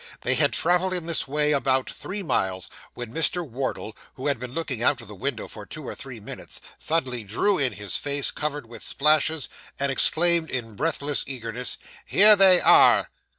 [0.21, 3.47] They had travelled in this way about three miles, when Mr.
[3.47, 7.23] Wardle, who had been looking out of the Window for two or three minutes, suddenly
[7.23, 9.47] drew in his face, covered with splashes,
[9.79, 13.11] and exclaimed in breathless eagerness 'Here they are!